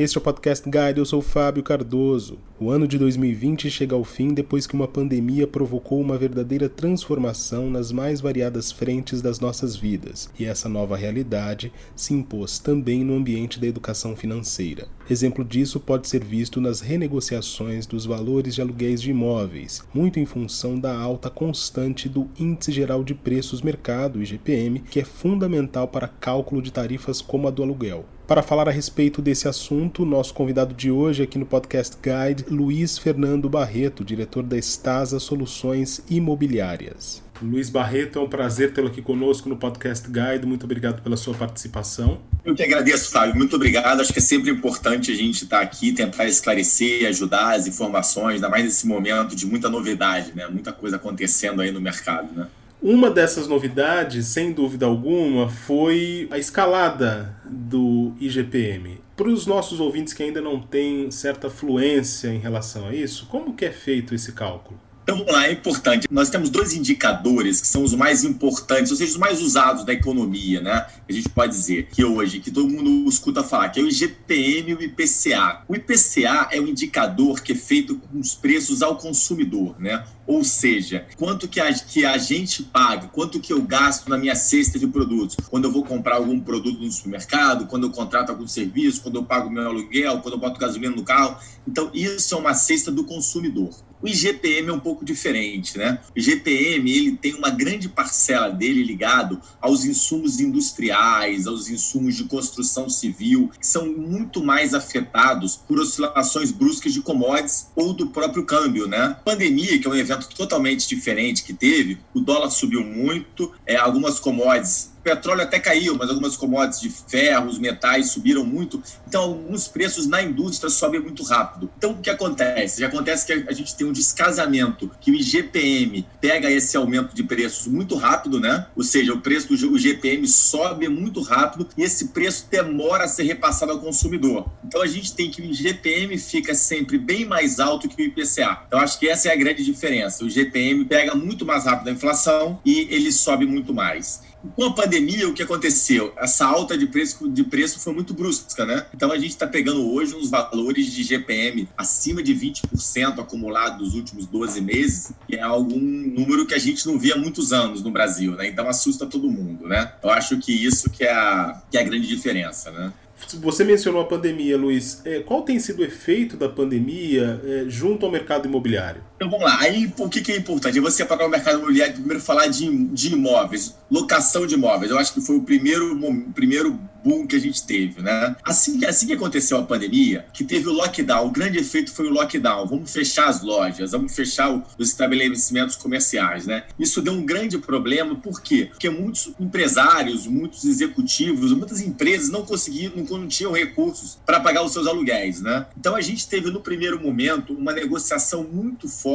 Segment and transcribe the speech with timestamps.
[0.00, 2.38] Este é o Podcast Guide, eu sou Fábio Cardoso.
[2.58, 7.68] O ano de 2020 chega ao fim depois que uma pandemia provocou uma verdadeira transformação
[7.68, 13.14] nas mais variadas frentes das nossas vidas, e essa nova realidade se impôs também no
[13.14, 14.88] ambiente da educação financeira.
[15.10, 20.24] Exemplo disso pode ser visto nas renegociações dos valores de aluguéis de imóveis, muito em
[20.24, 26.08] função da alta constante do Índice Geral de Preços Mercado, IGPM, que é fundamental para
[26.08, 28.06] cálculo de tarifas como a do aluguel.
[28.30, 32.96] Para falar a respeito desse assunto, nosso convidado de hoje aqui no Podcast Guide, Luiz
[32.96, 37.24] Fernando Barreto, diretor da Estasa Soluções Imobiliárias.
[37.42, 40.46] Luiz Barreto, é um prazer tê-lo aqui conosco no Podcast Guide.
[40.46, 42.20] Muito obrigado pela sua participação.
[42.44, 43.34] Eu que agradeço, Fábio.
[43.34, 44.00] Muito obrigado.
[44.00, 48.48] Acho que é sempre importante a gente estar aqui, tentar esclarecer, ajudar as informações, ainda
[48.48, 50.46] mais nesse momento de muita novidade, né?
[50.46, 52.46] Muita coisa acontecendo aí no mercado, né?
[52.82, 58.98] Uma dessas novidades, sem dúvida alguma, foi a escalada do IGPM.
[59.14, 63.54] Para os nossos ouvintes que ainda não têm certa fluência em relação a isso, como
[63.54, 64.80] que é feito esse cálculo?
[65.10, 66.06] Então vamos lá, é importante.
[66.08, 69.92] Nós temos dois indicadores que são os mais importantes, ou seja, os mais usados da
[69.92, 70.86] economia, né?
[71.08, 74.70] A gente pode dizer que hoje, que todo mundo escuta falar, que é o IGPM
[74.70, 75.64] e o IPCA.
[75.66, 80.04] O IPCA é um indicador que é feito com os preços ao consumidor, né?
[80.28, 84.36] Ou seja, quanto que a, que a gente paga, quanto que eu gasto na minha
[84.36, 88.46] cesta de produtos, quando eu vou comprar algum produto no supermercado, quando eu contrato algum
[88.46, 91.36] serviço, quando eu pago meu aluguel, quando eu boto gasolina no carro.
[91.66, 93.70] Então, isso é uma cesta do consumidor.
[94.00, 95.98] O IGPM é um pouco diferente, né?
[96.14, 102.24] O IGPM ele tem uma grande parcela dele ligado aos insumos industriais, aos insumos de
[102.24, 108.44] construção civil, que são muito mais afetados por oscilações bruscas de commodities ou do próprio
[108.44, 109.16] câmbio, né?
[109.24, 114.18] Pandemia, que é um evento totalmente diferente que teve, o dólar subiu muito, é, algumas
[114.18, 118.82] commodities o petróleo até caiu, mas algumas commodities de ferro, os metais subiram muito.
[119.08, 121.70] Então, alguns preços na indústria sobem muito rápido.
[121.78, 122.80] Então, o que acontece?
[122.80, 127.24] Já acontece que a gente tem um descasamento, que o IGPM pega esse aumento de
[127.24, 128.66] preços muito rápido, né?
[128.76, 133.22] Ou seja, o preço do IGPM sobe muito rápido e esse preço demora a ser
[133.22, 134.50] repassado ao consumidor.
[134.62, 138.64] Então, a gente tem que o IGPM fica sempre bem mais alto que o IPCA.
[138.66, 140.22] Então, acho que essa é a grande diferença.
[140.24, 144.28] O IGPM pega muito mais rápido a inflação e ele sobe muito mais.
[144.56, 146.12] Com a pandemia, o que aconteceu?
[146.16, 148.86] Essa alta de preço, de preço foi muito brusca, né?
[148.94, 153.94] Então a gente está pegando hoje uns valores de GPM acima de 20% acumulado nos
[153.94, 157.82] últimos 12 meses, que é algum número que a gente não via há muitos anos
[157.82, 158.48] no Brasil, né?
[158.48, 159.92] Então assusta todo mundo, né?
[160.02, 162.92] Eu acho que isso que é a, que é a grande diferença, né?
[163.40, 165.02] Você mencionou a pandemia, Luiz.
[165.04, 169.02] É, qual tem sido o efeito da pandemia é, junto ao mercado imobiliário?
[169.20, 169.60] Então vamos lá.
[169.60, 170.80] Aí o que, que é importante?
[170.80, 174.90] Você para o mercado imobiliário primeiro falar de, de imóveis, locação de imóveis.
[174.90, 178.36] Eu acho que foi o primeiro, o primeiro boom que a gente teve, né?
[178.44, 182.10] Assim, assim que aconteceu a pandemia, que teve o lockdown, o grande efeito foi o
[182.10, 182.66] lockdown.
[182.66, 186.64] Vamos fechar as lojas, vamos fechar os estabelecimentos comerciais, né?
[186.78, 188.68] Isso deu um grande problema, por quê?
[188.70, 194.62] Porque muitos empresários, muitos executivos, muitas empresas não conseguiam, não, não tinham recursos para pagar
[194.62, 195.66] os seus aluguéis, né?
[195.78, 199.09] Então a gente teve no primeiro momento uma negociação muito forte,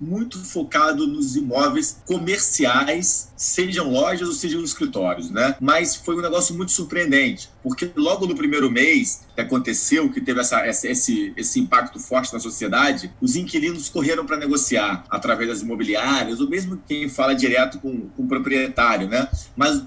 [0.00, 5.56] muito focado nos imóveis comerciais, sejam lojas ou sejam escritórios, né?
[5.60, 10.38] Mas foi um negócio muito surpreendente porque logo no primeiro mês que aconteceu, que teve
[10.40, 16.38] essa, esse, esse impacto forte na sociedade, os inquilinos correram para negociar através das imobiliárias,
[16.40, 19.28] ou mesmo quem fala direto com, com o proprietário, né?
[19.56, 19.82] Mas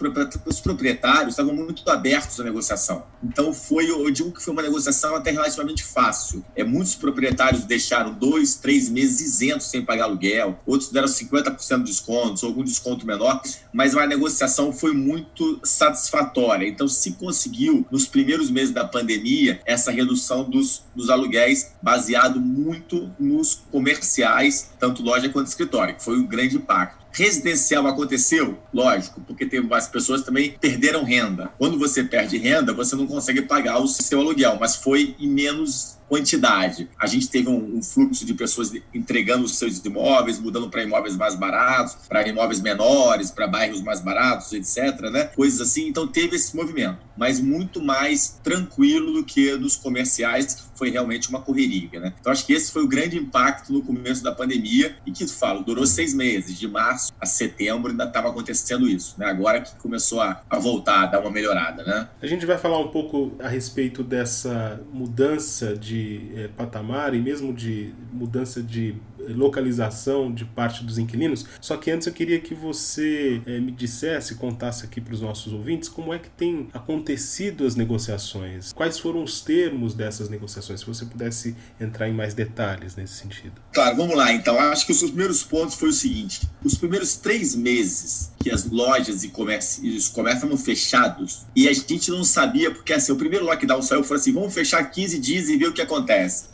[0.46, 3.06] os proprietários estavam muito abertos à negociação.
[3.24, 6.44] Então foi, eu digo que foi uma negociação até relativamente fácil.
[6.58, 11.84] É, muitos proprietários deixaram dois, três meses isentos sem pagar aluguel, outros deram 50% de
[11.84, 13.42] descontos, algum desconto menor,
[13.74, 16.68] mas a negociação foi muito satisfatória.
[16.68, 23.12] Então, se conseguiu, nos primeiros meses da pandemia, essa redução dos, dos aluguéis baseado muito
[23.20, 27.00] nos comerciais, tanto loja quanto escritório, que foi um grande impacto.
[27.12, 28.60] Residencial aconteceu?
[28.74, 31.52] Lógico, porque tem as pessoas também perderam renda.
[31.58, 35.99] Quando você perde renda, você não consegue pagar o seu aluguel, mas foi em menos
[36.10, 36.90] quantidade.
[37.00, 41.16] A gente teve um, um fluxo de pessoas entregando os seus imóveis, mudando para imóveis
[41.16, 45.00] mais baratos, para imóveis menores, para bairros mais baratos, etc.
[45.12, 45.26] Né?
[45.36, 45.88] Coisas assim.
[45.88, 51.30] Então teve esse movimento, mas muito mais tranquilo do que dos comerciais, que foi realmente
[51.30, 52.00] uma correria.
[52.00, 52.14] Né?
[52.20, 55.64] Então acho que esse foi o grande impacto no começo da pandemia e que, falo,
[55.64, 59.16] durou seis meses, de março a setembro ainda estava acontecendo isso.
[59.18, 59.26] Né?
[59.26, 61.84] Agora que começou a, a voltar, a dar uma melhorada.
[61.84, 62.08] Né?
[62.22, 67.20] A gente vai falar um pouco a respeito dessa mudança de de é, patamar e
[67.20, 68.96] mesmo de mudança de
[69.28, 71.46] localização de parte dos inquilinos.
[71.62, 75.52] Só que antes eu queria que você é, me dissesse, contasse aqui para os nossos
[75.54, 80.86] ouvintes como é que tem acontecido as negociações, quais foram os termos dessas negociações, se
[80.86, 83.54] você pudesse entrar em mais detalhes nesse sentido.
[83.74, 84.60] Claro, vamos lá então.
[84.60, 89.24] Acho que os primeiros pontos foi o seguinte: os primeiros três meses que as lojas
[89.24, 93.82] e, os comércios estavam fechados e a gente não sabia, porque assim, o primeiro lockdown
[93.82, 95.89] saiu falou assim: vamos fechar 15 dias e ver o que.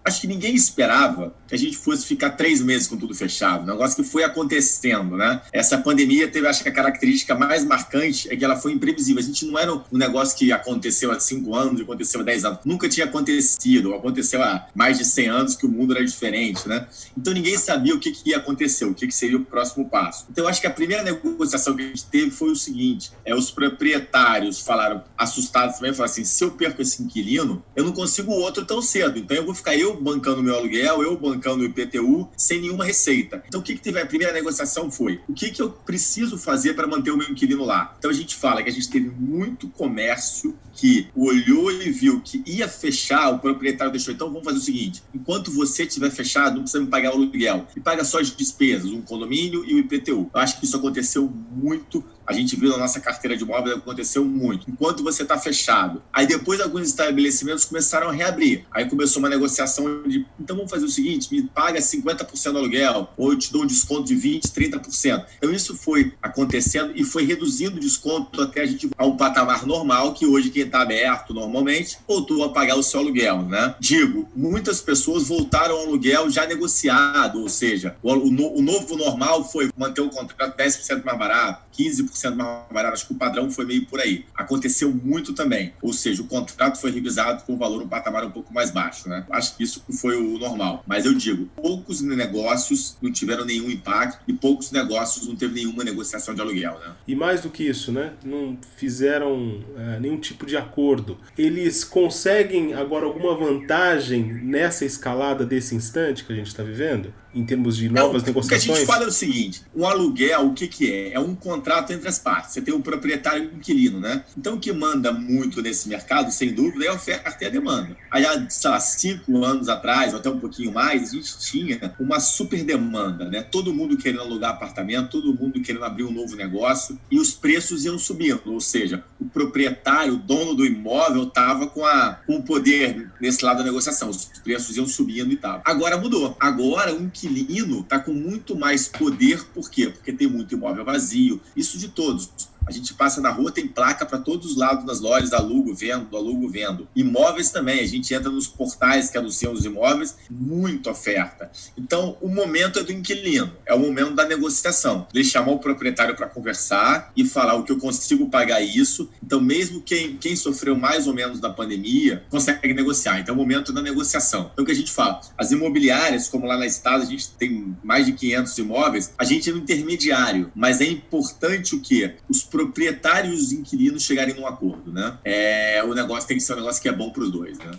[0.03, 3.67] Acho que ninguém esperava que a gente fosse ficar três meses com tudo fechado, um
[3.67, 5.41] negócio que foi acontecendo, né?
[5.51, 9.21] Essa pandemia teve, acho que a característica mais marcante é que ela foi imprevisível.
[9.21, 12.59] A gente não era um negócio que aconteceu há cinco anos, aconteceu há dez anos.
[12.65, 16.87] Nunca tinha acontecido, aconteceu há mais de 100 anos que o mundo era diferente, né?
[17.17, 20.25] Então ninguém sabia o que, que ia acontecer, o que, que seria o próximo passo.
[20.29, 23.51] Então acho que a primeira negociação que a gente teve foi o seguinte: é os
[23.51, 28.65] proprietários falaram assustados também, falaram assim: se eu perco esse inquilino, eu não consigo outro
[28.65, 29.17] tão cedo.
[29.25, 33.43] Então eu vou ficar eu bancando meu aluguel, eu bancando o IPTU, sem nenhuma receita.
[33.47, 36.75] Então o que, que teve a primeira negociação foi: o que, que eu preciso fazer
[36.75, 37.95] para manter o meu inquilino lá?
[37.97, 42.43] Então a gente fala que a gente teve muito comércio que olhou e viu que
[42.45, 44.13] ia fechar, o proprietário deixou.
[44.13, 47.65] Então vamos fazer o seguinte: enquanto você estiver fechado, não precisa me pagar o aluguel.
[47.75, 50.29] E paga só as despesas, um condomínio e o IPTU.
[50.31, 54.25] Eu acho que isso aconteceu muito a gente viu na nossa carteira de imóveis aconteceu
[54.25, 54.69] muito.
[54.69, 56.01] Enquanto você está fechado.
[56.11, 58.65] Aí depois alguns estabelecimentos começaram a reabrir.
[58.71, 63.09] Aí começou uma negociação de, então vamos fazer o seguinte, me paga 50% do aluguel,
[63.17, 65.25] ou eu te dou um desconto de 20%, 30%.
[65.37, 69.65] Então isso foi acontecendo e foi reduzindo o desconto até a gente a um patamar
[69.65, 73.75] normal, que hoje quem está aberto normalmente voltou a pagar o seu aluguel, né?
[73.79, 79.43] Digo, muitas pessoas voltaram ao aluguel já negociado, ou seja, o, o, o novo normal
[79.43, 83.65] foi manter o contrato 10% mais barato, 15% mais barato, acho que o padrão foi
[83.65, 84.25] meio por aí.
[84.35, 88.31] Aconteceu muito também, ou seja, o contrato foi revisado com o valor um patamar um
[88.31, 89.25] pouco mais baixo, né?
[89.29, 90.83] Acho que isso foi o normal.
[90.87, 95.83] Mas eu digo, poucos negócios não tiveram nenhum impacto e poucos negócios não teve nenhuma
[95.83, 96.93] negociação de aluguel, né?
[97.07, 98.13] E mais do que isso, né?
[98.23, 101.17] Não fizeram é, nenhum tipo de acordo.
[101.37, 107.13] Eles conseguem agora alguma vantagem nessa escalada desse instante que a gente está vivendo?
[107.35, 108.63] Em termos de novas Não, negociações?
[108.63, 111.13] O que a gente fala é o seguinte: um aluguel, o que, que é?
[111.13, 112.53] É um contrato entre as partes.
[112.53, 114.23] Você tem um proprietário e um inquilino, né?
[114.37, 117.95] Então, o que manda muito nesse mercado, sem dúvida, é a oferta e a demanda.
[118.09, 121.93] Aí, há, sei lá, cinco anos atrás, ou até um pouquinho mais, a gente tinha
[121.99, 123.41] uma super demanda, né?
[123.43, 127.83] Todo mundo querendo alugar apartamento, todo mundo querendo abrir um novo negócio, e os preços
[127.83, 128.41] iam subindo.
[128.45, 133.43] Ou seja, o proprietário, o dono do imóvel, estava com, a, com o poder nesse
[133.43, 134.09] lado da negociação.
[134.09, 135.61] Os preços iam subindo e tal.
[135.65, 136.37] Agora mudou.
[136.39, 139.89] Agora, um inquilino inquilino está com muito mais poder, por quê?
[139.89, 142.29] Porque tem muito imóvel vazio, isso de todos
[142.67, 146.15] a gente passa na rua, tem placa para todos os lados nas lojas, alugo, vendo,
[146.15, 146.87] alugo, vendo.
[146.95, 151.51] Imóveis também, a gente entra nos portais que anunciam os imóveis, muita oferta.
[151.77, 155.07] Então, o momento é do inquilino, é o momento da negociação.
[155.13, 159.09] Ele chamar o proprietário para conversar e falar o que eu consigo pagar isso.
[159.23, 163.19] Então, mesmo quem, quem sofreu mais ou menos da pandemia, consegue negociar.
[163.19, 164.49] Então, é o momento da negociação.
[164.53, 165.21] Então, o que a gente fala?
[165.37, 169.49] As imobiliárias, como lá na Estado, a gente tem mais de 500 imóveis, a gente
[169.49, 172.15] é um intermediário, mas é importante o quê?
[172.29, 175.17] Os proprietário e os inquilinos chegarem num acordo, né?
[175.25, 177.71] É, o negócio tem que ser um negócio que é bom para os dois, né?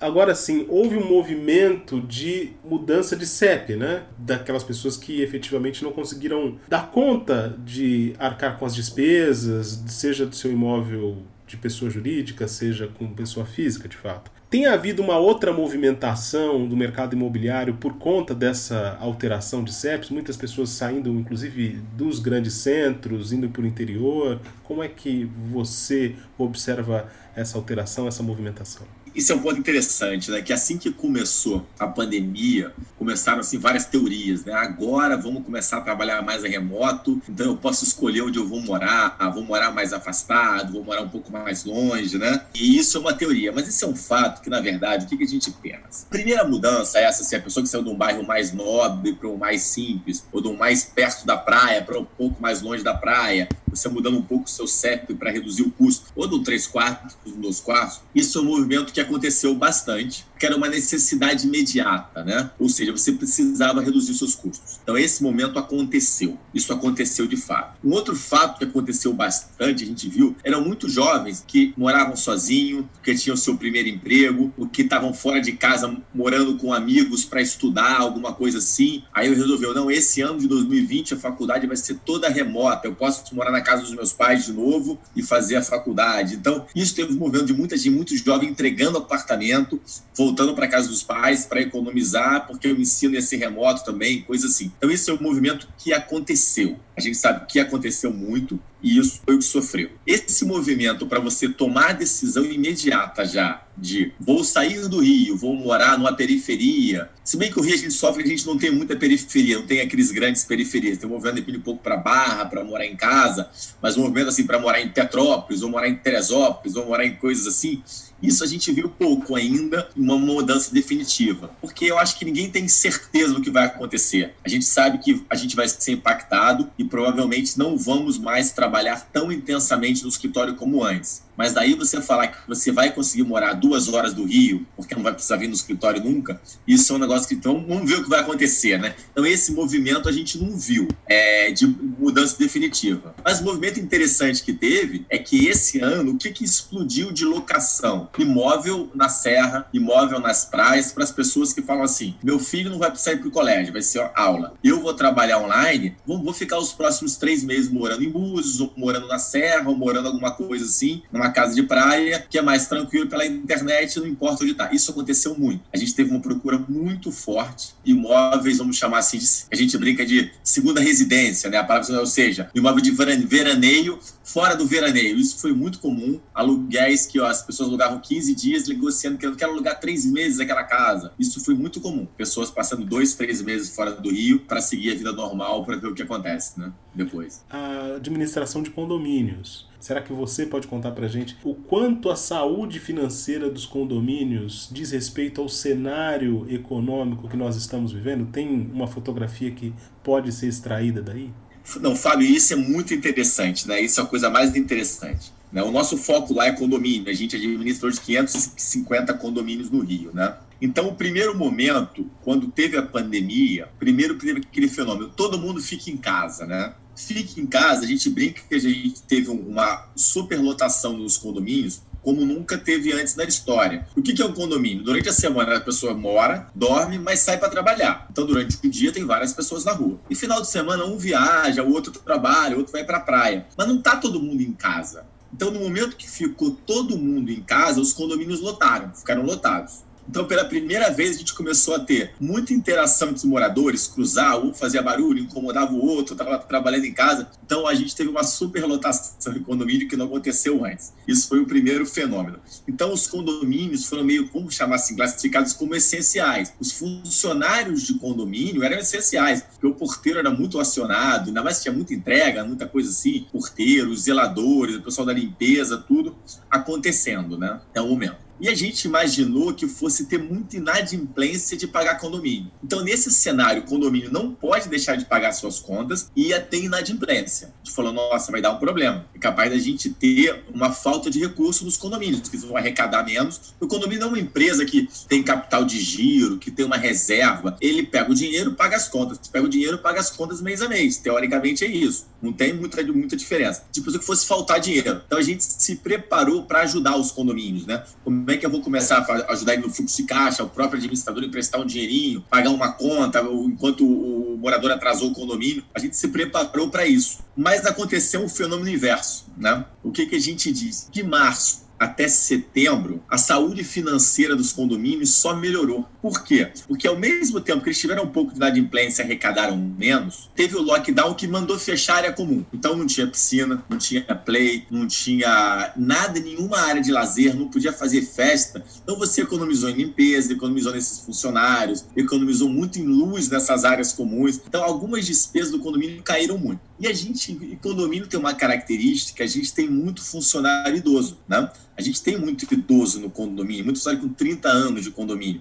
[0.00, 4.02] Agora sim, houve um movimento de mudança de CEP, né?
[4.18, 10.34] Daquelas pessoas que efetivamente não conseguiram dar conta de arcar com as despesas, seja do
[10.34, 14.30] seu imóvel de pessoa jurídica, seja com pessoa física, de fato.
[14.52, 20.10] Tem havido uma outra movimentação do mercado imobiliário por conta dessa alteração de CEPs?
[20.10, 24.38] Muitas pessoas saindo, inclusive, dos grandes centros, indo para o interior.
[24.62, 28.86] Como é que você observa essa alteração, essa movimentação?
[29.14, 30.40] Isso é um ponto interessante, né?
[30.40, 34.54] Que assim que começou a pandemia, começaram assim várias teorias, né?
[34.54, 38.60] Agora vamos começar a trabalhar mais a remoto, então eu posso escolher onde eu vou
[38.60, 42.42] morar, ah, vou morar mais afastado, vou morar um pouco mais longe, né?
[42.54, 45.22] E isso é uma teoria, mas isso é um fato que na verdade o que,
[45.22, 46.06] a gente pensa?
[46.08, 49.28] Primeira mudança é essa, se a pessoa que saiu de um bairro mais nobre para
[49.28, 52.82] um mais simples, ou de um mais perto da praia para um pouco mais longe
[52.82, 56.42] da praia, você mudando um pouco o seu CEP para reduzir o custo, ou do
[56.42, 60.68] 3 quartos, do 2 quartos, isso é um movimento que aconteceu bastante, que era uma
[60.68, 62.50] necessidade imediata, né?
[62.58, 64.80] Ou seja, você precisava reduzir seus custos.
[64.82, 66.36] Então, esse momento aconteceu.
[66.52, 67.78] Isso aconteceu de fato.
[67.84, 72.84] Um outro fato que aconteceu bastante, a gente viu, eram muitos jovens que moravam sozinhos,
[73.02, 77.40] que tinham seu primeiro emprego, ou que estavam fora de casa morando com amigos para
[77.40, 79.04] estudar, alguma coisa assim.
[79.14, 82.94] Aí eu resolveu, não, esse ano de 2020 a faculdade vai ser toda remota, eu
[82.94, 86.34] posso morar na casa dos meus pais de novo e fazer a faculdade.
[86.34, 89.80] Então, isso teve um movimento de muita gente, muitos jovens entregando apartamento,
[90.16, 94.46] voltando para casa dos pais para economizar, porque o ensino ia ser remoto também, coisa
[94.46, 94.72] assim.
[94.76, 96.78] Então, isso é um movimento que aconteceu.
[96.96, 99.90] A gente sabe que aconteceu muito e isso foi o que sofreu.
[100.06, 105.54] Esse movimento para você tomar a decisão imediata já de vou sair do Rio, vou
[105.54, 107.08] morar numa periferia.
[107.24, 109.66] Se bem que o Rio a gente sofre, a gente não tem muita periferia, não
[109.66, 110.98] tem aqueles grandes periferias.
[110.98, 113.48] Tem um movimento depende um pouco para Barra, para morar em casa,
[113.80, 117.16] mas um movimento assim para morar em Petrópolis, ou morar em Teresópolis, ou morar em
[117.16, 117.82] coisas assim.
[118.22, 122.68] Isso a gente viu pouco ainda, uma mudança definitiva, porque eu acho que ninguém tem
[122.68, 124.34] certeza do que vai acontecer.
[124.44, 129.08] A gente sabe que a gente vai ser impactado e provavelmente não vamos mais trabalhar
[129.12, 131.22] tão intensamente no escritório como antes.
[131.36, 135.02] Mas daí você falar que você vai conseguir morar duas horas do Rio, porque não
[135.02, 138.04] vai precisar vir no escritório nunca, isso é um negócio que então vamos ver o
[138.04, 138.94] que vai acontecer, né?
[139.10, 143.14] Então esse movimento a gente não viu é, de mudança definitiva.
[143.24, 147.24] Mas o movimento interessante que teve é que esse ano o que, que explodiu de
[147.24, 148.08] locação?
[148.18, 152.78] Imóvel na serra, imóvel nas praias, para as pessoas que falam assim: meu filho não
[152.78, 154.54] vai precisar ir para o colégio, vai ser aula.
[154.62, 158.72] Eu vou trabalhar online, vou, vou ficar os próximos três meses morando em Búzios, ou
[158.76, 162.66] morando na serra, ou morando alguma coisa assim, numa casa de praia, que é mais
[162.66, 164.72] tranquilo pela internet, não importa onde está.
[164.72, 165.62] Isso aconteceu muito.
[165.72, 169.18] A gente teve uma procura muito forte, imóveis, vamos chamar assim,
[169.50, 171.58] a gente brinca de segunda residência, né?
[171.58, 175.18] A palavra, ou seja, imóvel de veraneio fora do veraneio.
[175.18, 176.20] Isso foi muito comum.
[176.34, 180.40] Aluguéis que ó, as pessoas alugavam 15 dias, negociando que eu quero alugar três meses
[180.40, 181.12] aquela casa.
[181.18, 182.06] Isso foi muito comum.
[182.16, 185.88] Pessoas passando dois, três meses fora do Rio para seguir a vida normal, para ver
[185.88, 186.72] o que acontece, né?
[186.94, 187.44] Depois.
[187.50, 189.70] A administração de condomínios.
[189.82, 194.92] Será que você pode contar para gente o quanto a saúde financeira dos condomínios diz
[194.92, 198.30] respeito ao cenário econômico que nós estamos vivendo?
[198.30, 199.74] Tem uma fotografia que
[200.04, 201.32] pode ser extraída daí?
[201.80, 203.80] Não, Fábio, isso é muito interessante, né?
[203.80, 205.32] Isso é a coisa mais interessante.
[205.50, 205.64] Né?
[205.64, 207.10] O nosso foco lá é condomínio.
[207.10, 210.36] A gente administrou de 550 condomínios no Rio, né?
[210.60, 215.90] Então, o primeiro momento, quando teve a pandemia, primeiro teve aquele fenômeno, todo mundo fica
[215.90, 216.72] em casa, né?
[216.94, 222.24] Fique em casa, a gente brinca que a gente teve uma superlotação nos condomínios, como
[222.26, 223.86] nunca teve antes na história.
[223.96, 224.82] O que é um condomínio?
[224.82, 228.06] Durante a semana a pessoa mora, dorme, mas sai para trabalhar.
[228.10, 229.98] Então durante o dia tem várias pessoas na rua.
[230.10, 233.46] E final de semana um viaja, o outro trabalha, o outro vai para a praia.
[233.56, 235.06] Mas não tá todo mundo em casa.
[235.32, 239.84] Então no momento que ficou todo mundo em casa, os condomínios lotaram, ficaram lotados.
[240.08, 244.38] Então, pela primeira vez, a gente começou a ter muita interação entre os moradores, cruzar,
[244.38, 247.28] um fazia barulho, incomodava o outro, estava trabalhando em casa.
[247.44, 250.92] Então, a gente teve uma superlotação em condomínio que não aconteceu antes.
[251.06, 252.40] Isso foi o primeiro fenômeno.
[252.68, 256.52] Então, os condomínios foram meio, como chamar assim, classificados como essenciais.
[256.60, 261.72] Os funcionários de condomínio eram essenciais, porque o porteiro era muito acionado, ainda mais tinha
[261.72, 266.16] muita entrega, muita coisa assim, porteiros, zeladores, o pessoal da limpeza, tudo
[266.50, 267.60] acontecendo, né?
[267.74, 268.31] É o momento.
[268.42, 272.50] E a gente imaginou que fosse ter muita inadimplência de pagar condomínio.
[272.60, 276.64] Então, nesse cenário, o condomínio não pode deixar de pagar suas contas e ia ter
[276.64, 277.54] inadimplência.
[277.54, 279.06] A gente falou, nossa, vai dar um problema.
[279.14, 283.54] É capaz da gente ter uma falta de recurso nos condomínios, que vão arrecadar menos.
[283.60, 287.56] O condomínio é uma empresa que tem capital de giro, que tem uma reserva.
[287.60, 289.18] Ele pega o dinheiro, paga as contas.
[289.28, 290.96] Pega o dinheiro, paga as contas mês a mês.
[290.96, 292.08] Teoricamente é isso.
[292.20, 293.64] Não tem muita, muita diferença.
[293.70, 295.00] Tipo, que fosse faltar dinheiro.
[295.06, 297.84] Então, a gente se preparou para ajudar os condomínios, né?
[298.02, 300.78] Como é que eu vou começar a ajudar ele no fluxo de caixa, o próprio
[300.78, 305.64] administrador emprestar um dinheirinho, pagar uma conta, enquanto o morador atrasou o condomínio.
[305.74, 307.18] A gente se preparou para isso.
[307.36, 309.64] Mas aconteceu um fenômeno inverso, né?
[309.82, 310.88] O que, que a gente diz?
[310.90, 315.84] De março até setembro, a saúde financeira dos condomínios só melhorou.
[316.00, 316.52] Por quê?
[316.68, 320.56] Porque ao mesmo tempo que eles tiveram um pouco de inadimplência e arrecadaram menos, teve
[320.56, 322.44] o lockdown que mandou fechar a área comum.
[322.52, 327.48] Então não tinha piscina, não tinha play, não tinha nada, nenhuma área de lazer, não
[327.48, 328.64] podia fazer festa.
[328.82, 334.40] Então você economizou em limpeza, economizou nesses funcionários, economizou muito em luz nessas áreas comuns.
[334.46, 336.60] Então algumas despesas do condomínio caíram muito.
[336.78, 341.48] E a gente, condomínio tem uma característica, a gente tem muito funcionário idoso, né?
[341.76, 345.40] A gente tem muito idoso no condomínio, muito funcionário com 30 anos de condomínio.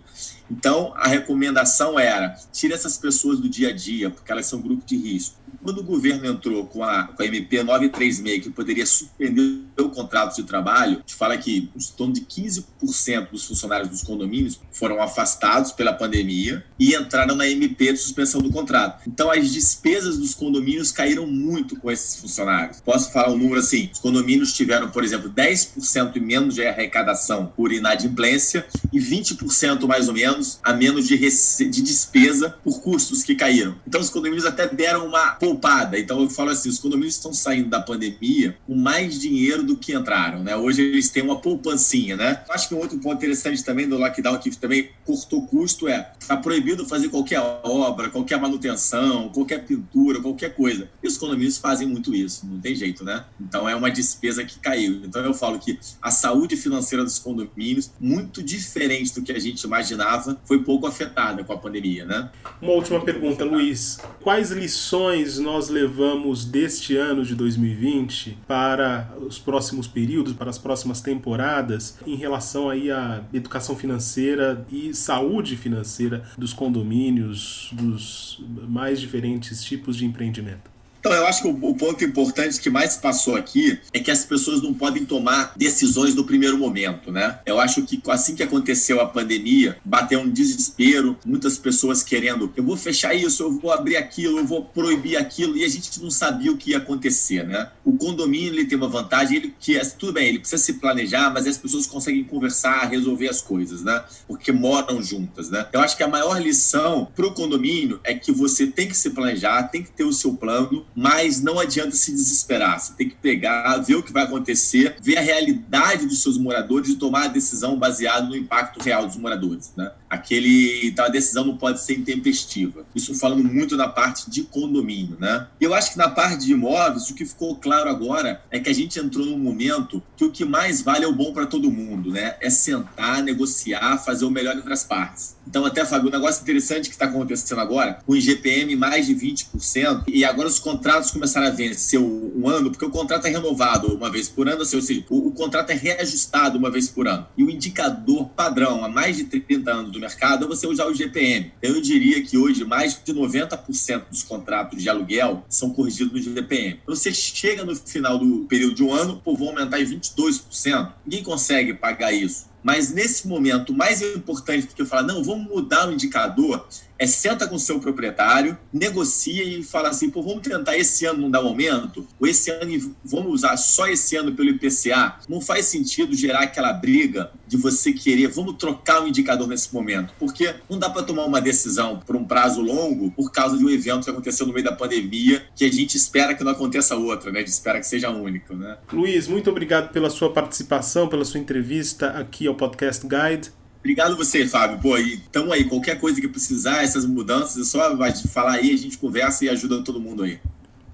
[0.50, 4.86] Então, a recomendação era: tire essas pessoas do dia a dia, porque elas são grupo
[4.86, 5.40] de risco.
[5.64, 10.36] Quando o governo entrou com a, com a MP 936, que poderia suspender o contrato
[10.36, 15.02] de trabalho, a gente fala que em torno de 15% dos funcionários dos condomínios foram
[15.02, 19.08] afastados pela pandemia e entraram na MP de suspensão do contrato.
[19.08, 22.82] Então, as despesas dos condomínios caíram muito com esses funcionários.
[22.82, 27.72] Posso falar um número assim: os condomínios tiveram, por exemplo, 10% menos de arrecadação por
[27.72, 33.76] inadimplência e 20% mais ou menos a menos de, de despesa por custos que caíram.
[33.88, 36.00] Então os condomínios até deram uma poupada.
[36.00, 39.94] Então eu falo assim, os condomínios estão saindo da pandemia com mais dinheiro do que
[39.94, 40.56] entraram, né?
[40.56, 42.44] Hoje eles têm uma poupancinha, né?
[42.50, 46.38] Acho que um outro ponto interessante também do lockdown que também cortou custo é está
[46.38, 50.90] proibido fazer qualquer obra, qualquer manutenção, qualquer pintura, qualquer coisa.
[51.02, 53.26] E os condomínios fazem muito isso, não tem jeito, né?
[53.40, 55.02] Então é uma despesa que caiu.
[55.04, 59.64] Então eu falo que a saúde financeira dos condomínios, muito diferente do que a gente
[59.64, 62.30] imaginava, foi pouco afetada com a pandemia, né?
[62.62, 64.00] Uma última pergunta, Luiz.
[64.22, 71.02] Quais lições nós levamos deste ano de 2020 para os próximos períodos, para as próximas
[71.02, 79.64] temporadas, em relação aí à educação financeira e saúde financeira dos condomínios, dos mais diferentes
[79.64, 80.70] tipos de empreendimento?
[81.02, 84.62] Então, eu acho que o, ponto importante que mais passou aqui é que as pessoas
[84.62, 87.40] não podem tomar decisões no primeiro momento, né?
[87.44, 92.64] Eu acho que assim que aconteceu a pandemia, bateu um desespero, muitas pessoas querendo, eu
[92.64, 96.12] vou fechar isso, eu vou abrir aquilo, eu vou proibir aquilo, e a gente não
[96.12, 97.72] sabia o que ia acontecer, né?
[97.84, 101.32] O condomínio ele tem uma vantagem, ele que é, tudo bem, ele precisa se planejar,
[101.34, 104.04] mas as pessoas conseguem conversar, resolver as coisas, né?
[104.28, 105.66] Porque moram juntas, né?
[105.74, 109.10] Eu acho que a maior lição para o condomínio é que você tem que se
[109.10, 112.80] planejar, tem que ter o seu plano, mas não adianta se desesperar.
[112.80, 116.90] Você tem que pegar, ver o que vai acontecer, ver a realidade dos seus moradores
[116.90, 119.72] e tomar a decisão baseada no impacto real dos moradores.
[119.76, 119.92] Né?
[120.10, 122.86] Aquele, então a decisão não pode ser intempestiva.
[122.94, 125.18] Isso falando muito na parte de condomínio.
[125.20, 125.48] Né?
[125.60, 128.74] Eu acho que na parte de imóveis, o que ficou claro agora é que a
[128.74, 132.12] gente entrou num momento que o que mais vale é o bom para todo mundo.
[132.12, 132.36] Né?
[132.42, 135.36] É sentar, negociar, fazer o melhor entre as partes.
[135.48, 139.16] Então, até, Fábio, um negócio interessante que está acontecendo agora, com o IGPM mais de
[139.16, 140.81] 20%, e agora os contratos
[141.12, 144.66] começaram a vencer um ano, porque o contrato é renovado uma vez por ano, ou
[144.66, 147.28] seja, o, o contrato é reajustado uma vez por ano.
[147.38, 150.92] E o indicador padrão há mais de 30 anos do mercado é você usar o
[150.92, 151.52] IGPM.
[151.62, 156.80] Eu diria que hoje mais de 90% dos contratos de aluguel são corrigidos no IGPM.
[156.84, 160.94] Então, você chega no final do período de um ano, pô, vão aumentar em 22%.
[161.06, 162.52] Ninguém consegue pagar isso.
[162.64, 166.68] Mas nesse momento, mais importante do que eu falar, não, vamos mudar o indicador,
[167.02, 171.24] é senta com o seu proprietário, negocia e fala assim, pô, vamos tentar esse ano
[171.24, 175.18] não dar aumento, ou esse ano vamos usar só esse ano pelo IPCA.
[175.28, 180.14] Não faz sentido gerar aquela briga de você querer, vamos trocar o indicador nesse momento,
[180.20, 183.70] porque não dá para tomar uma decisão por um prazo longo por causa de um
[183.72, 187.32] evento que aconteceu no meio da pandemia, que a gente espera que não aconteça outra,
[187.32, 187.40] né?
[187.40, 188.78] A gente espera que seja único, né?
[188.94, 193.52] Luiz, muito obrigado pela sua participação, pela sua entrevista aqui ao Podcast Guide.
[193.82, 194.78] Obrigado você, Fábio.
[194.78, 198.78] Pô, então aí, qualquer coisa que precisar, essas mudanças, é só vai falar aí, a
[198.78, 200.40] gente conversa e ajuda todo mundo aí.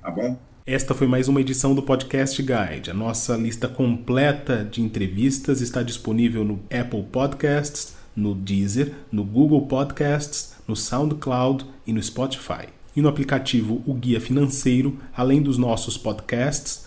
[0.01, 0.39] Tá bom?
[0.65, 2.89] Esta foi mais uma edição do Podcast Guide.
[2.89, 9.67] A nossa lista completa de entrevistas está disponível no Apple Podcasts, no Deezer, no Google
[9.67, 12.69] Podcasts, no SoundCloud e no Spotify.
[12.95, 16.86] E no aplicativo O Guia Financeiro, além dos nossos podcasts,